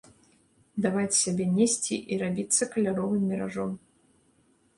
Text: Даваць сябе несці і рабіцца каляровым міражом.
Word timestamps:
Даваць 0.85 1.17
сябе 1.23 1.45
несці 1.57 1.95
і 2.15 2.17
рабіцца 2.25 2.63
каляровым 2.73 3.21
міражом. 3.31 3.71